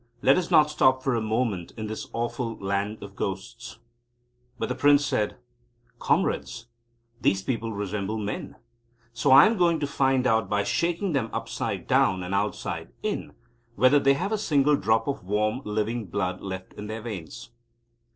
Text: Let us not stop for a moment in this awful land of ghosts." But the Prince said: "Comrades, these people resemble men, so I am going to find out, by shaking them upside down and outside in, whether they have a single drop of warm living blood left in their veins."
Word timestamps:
Let 0.23 0.35
us 0.35 0.49
not 0.49 0.71
stop 0.71 1.03
for 1.03 1.13
a 1.13 1.21
moment 1.21 1.73
in 1.77 1.85
this 1.85 2.07
awful 2.11 2.55
land 2.57 3.03
of 3.03 3.15
ghosts." 3.15 3.77
But 4.57 4.67
the 4.67 4.73
Prince 4.73 5.05
said: 5.05 5.35
"Comrades, 5.99 6.65
these 7.21 7.43
people 7.43 7.71
resemble 7.71 8.17
men, 8.17 8.55
so 9.13 9.29
I 9.29 9.45
am 9.45 9.57
going 9.59 9.79
to 9.79 9.85
find 9.85 10.25
out, 10.25 10.49
by 10.49 10.63
shaking 10.63 11.11
them 11.13 11.29
upside 11.31 11.85
down 11.85 12.23
and 12.23 12.33
outside 12.33 12.89
in, 13.03 13.33
whether 13.75 13.99
they 13.99 14.15
have 14.15 14.31
a 14.31 14.39
single 14.39 14.75
drop 14.75 15.07
of 15.07 15.23
warm 15.23 15.61
living 15.65 16.07
blood 16.07 16.41
left 16.41 16.73
in 16.73 16.87
their 16.87 17.03
veins." 17.03 17.51